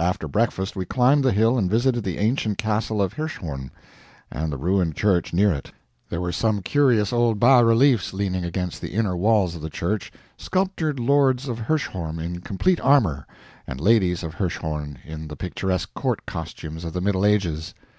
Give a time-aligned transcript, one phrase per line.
[0.00, 3.70] After breakfast we climbed the hill and visited the ancient castle of Hirschhorn,
[4.30, 5.70] and the ruined church near it.
[6.08, 10.10] There were some curious old bas reliefs leaning against the inner walls of the church
[10.38, 13.26] sculptured lords of Hirschhorn in complete armor,
[13.66, 17.74] and ladies of Hirschhorn in the picturesque court costumes of the Middle Ages.